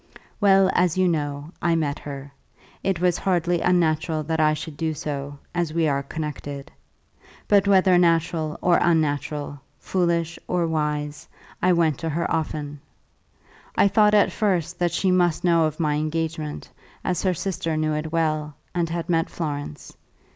Well; 0.39 0.71
as 0.73 0.97
you 0.97 1.07
know, 1.07 1.51
I 1.61 1.75
met 1.75 1.99
her. 1.99 2.33
It 2.81 2.99
was 2.99 3.19
hardly 3.19 3.61
unnatural 3.61 4.23
that 4.23 4.39
I 4.39 4.55
should 4.55 4.75
do 4.75 4.95
so, 4.95 5.37
as 5.53 5.75
we 5.75 5.87
are 5.87 6.01
connected. 6.01 6.71
But 7.47 7.67
whether 7.67 7.95
natural 7.99 8.57
or 8.63 8.79
unnatural, 8.81 9.61
foolish 9.77 10.39
or 10.47 10.65
wise, 10.65 11.27
I 11.61 11.73
went 11.73 11.99
to 11.99 12.09
her 12.09 12.25
often. 12.31 12.81
I 13.75 13.87
thought 13.89 14.15
at 14.15 14.31
first 14.31 14.79
that 14.79 14.91
she 14.91 15.11
must 15.11 15.43
know 15.43 15.65
of 15.65 15.79
my 15.79 15.97
engagement 15.97 16.71
as 17.03 17.21
her 17.21 17.35
sister 17.35 17.77
knew 17.77 17.93
it 17.93 18.11
well, 18.11 18.55
and 18.73 18.89
had 18.89 19.07
met 19.07 19.29
Florence. 19.29 19.95